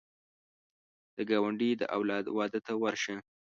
د 1.15 1.17
ګاونډي 1.29 1.71
د 1.77 1.83
اولاد 1.95 2.25
واده 2.37 2.59
ته 2.67 2.73
ورشه 2.81 3.15